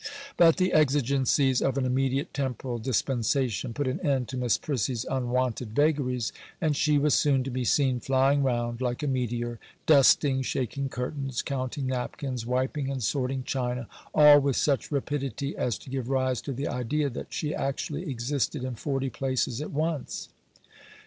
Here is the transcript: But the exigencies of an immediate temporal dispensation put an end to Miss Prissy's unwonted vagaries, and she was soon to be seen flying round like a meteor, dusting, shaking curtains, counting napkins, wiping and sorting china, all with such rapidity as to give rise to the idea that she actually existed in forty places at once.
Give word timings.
But 0.35 0.57
the 0.57 0.73
exigencies 0.73 1.61
of 1.61 1.77
an 1.77 1.85
immediate 1.85 2.33
temporal 2.33 2.79
dispensation 2.79 3.71
put 3.71 3.87
an 3.87 3.99
end 4.03 4.29
to 4.29 4.37
Miss 4.37 4.57
Prissy's 4.57 5.05
unwonted 5.05 5.75
vagaries, 5.75 6.33
and 6.59 6.75
she 6.75 6.97
was 6.97 7.13
soon 7.13 7.43
to 7.43 7.51
be 7.51 7.63
seen 7.63 7.99
flying 7.99 8.41
round 8.41 8.81
like 8.81 9.03
a 9.03 9.07
meteor, 9.07 9.59
dusting, 9.85 10.41
shaking 10.41 10.89
curtains, 10.89 11.43
counting 11.43 11.85
napkins, 11.85 12.47
wiping 12.47 12.89
and 12.89 13.03
sorting 13.03 13.43
china, 13.43 13.87
all 14.11 14.39
with 14.39 14.55
such 14.55 14.91
rapidity 14.91 15.55
as 15.55 15.77
to 15.77 15.89
give 15.91 16.09
rise 16.09 16.41
to 16.41 16.51
the 16.51 16.67
idea 16.67 17.07
that 17.07 17.31
she 17.31 17.53
actually 17.53 18.09
existed 18.09 18.63
in 18.63 18.73
forty 18.73 19.11
places 19.11 19.61
at 19.61 19.69
once. 19.69 20.29